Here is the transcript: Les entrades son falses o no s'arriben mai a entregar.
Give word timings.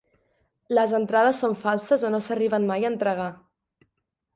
Les 0.77 0.95
entrades 1.01 1.43
son 1.45 1.55
falses 1.67 2.09
o 2.09 2.13
no 2.17 2.25
s'arriben 2.29 2.69
mai 2.73 2.87
a 2.91 2.95
entregar. 2.97 3.33